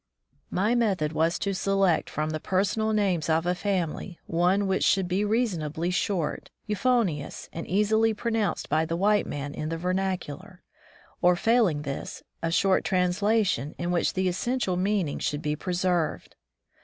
My 0.49 0.73
method 0.73 1.13
was 1.13 1.37
to 1.37 1.53
select 1.53 2.09
from 2.09 2.31
the 2.31 2.39
personal 2.39 2.91
names 2.91 3.29
of 3.29 3.45
a 3.45 3.53
family, 3.53 4.17
one 4.25 4.65
which 4.65 4.83
should 4.83 5.07
be 5.07 5.23
rea 5.23 5.41
182 5.43 5.47
The 5.47 5.55
Soul 5.55 5.61
of 5.61 5.75
the 5.75 5.79
White 5.83 6.25
Man 6.25 6.27
sonably 6.27 6.39
short, 6.39 6.49
euphonious, 6.65 7.49
and 7.53 7.67
easily 7.67 8.13
pro 8.15 8.31
nouneed 8.31 8.67
by 8.69 8.83
the 8.85 8.95
white 8.97 9.27
man 9.27 9.53
in 9.53 9.69
the 9.69 9.77
vernacular; 9.77 10.63
or, 11.21 11.35
failing 11.35 11.83
this, 11.83 12.23
a 12.41 12.49
short 12.49 12.83
translation 12.83 13.75
in 13.77 13.91
which 13.91 14.13
the 14.13 14.27
essential 14.27 14.75
meaning 14.75 15.19
should 15.19 15.43
be 15.43 15.55
preserved. 15.55 16.35